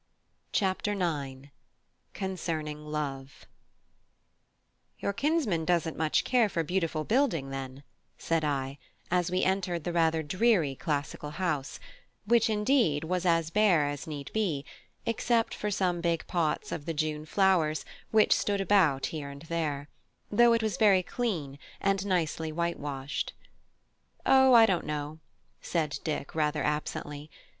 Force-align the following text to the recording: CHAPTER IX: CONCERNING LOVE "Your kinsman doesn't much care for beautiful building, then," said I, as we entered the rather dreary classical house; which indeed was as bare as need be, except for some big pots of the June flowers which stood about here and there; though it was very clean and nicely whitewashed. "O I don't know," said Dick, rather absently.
CHAPTER 0.51 0.93
IX: 0.93 1.49
CONCERNING 2.15 2.87
LOVE 2.87 3.45
"Your 4.97 5.13
kinsman 5.13 5.63
doesn't 5.63 5.95
much 5.95 6.23
care 6.23 6.49
for 6.49 6.63
beautiful 6.63 7.03
building, 7.03 7.51
then," 7.51 7.83
said 8.17 8.43
I, 8.43 8.79
as 9.11 9.29
we 9.29 9.43
entered 9.43 9.83
the 9.83 9.93
rather 9.93 10.23
dreary 10.23 10.73
classical 10.73 11.29
house; 11.29 11.79
which 12.25 12.49
indeed 12.49 13.03
was 13.03 13.27
as 13.27 13.51
bare 13.51 13.85
as 13.89 14.07
need 14.07 14.33
be, 14.33 14.65
except 15.05 15.53
for 15.53 15.69
some 15.69 16.01
big 16.01 16.25
pots 16.25 16.71
of 16.71 16.87
the 16.87 16.95
June 16.95 17.23
flowers 17.27 17.85
which 18.09 18.33
stood 18.35 18.59
about 18.59 19.05
here 19.13 19.29
and 19.29 19.43
there; 19.43 19.87
though 20.31 20.53
it 20.53 20.63
was 20.63 20.77
very 20.77 21.03
clean 21.03 21.59
and 21.79 22.07
nicely 22.07 22.51
whitewashed. 22.51 23.33
"O 24.25 24.55
I 24.55 24.65
don't 24.65 24.87
know," 24.87 25.19
said 25.61 25.99
Dick, 26.03 26.33
rather 26.33 26.63
absently. 26.63 27.29